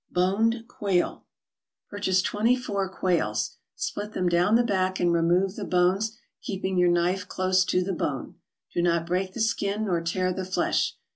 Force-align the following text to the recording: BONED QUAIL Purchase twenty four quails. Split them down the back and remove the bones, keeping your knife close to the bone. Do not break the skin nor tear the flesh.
BONED 0.09 0.63
QUAIL 0.67 1.27
Purchase 1.87 2.23
twenty 2.23 2.55
four 2.55 2.89
quails. 2.89 3.57
Split 3.75 4.13
them 4.13 4.27
down 4.27 4.55
the 4.55 4.63
back 4.63 4.99
and 4.99 5.13
remove 5.13 5.55
the 5.55 5.63
bones, 5.63 6.17
keeping 6.41 6.75
your 6.75 6.89
knife 6.89 7.27
close 7.27 7.63
to 7.65 7.83
the 7.83 7.93
bone. 7.93 8.33
Do 8.73 8.81
not 8.81 9.05
break 9.05 9.33
the 9.35 9.39
skin 9.41 9.85
nor 9.85 10.01
tear 10.01 10.33
the 10.33 10.43
flesh. 10.43 10.95